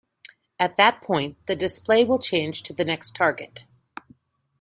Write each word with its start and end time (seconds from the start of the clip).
At 0.59 0.77
that 0.77 1.03
point 1.03 1.37
the 1.45 1.55
display 1.55 2.03
will 2.03 2.17
change 2.17 2.63
to 2.63 2.73
the 2.73 2.83
next 2.83 3.15
target. 3.15 3.65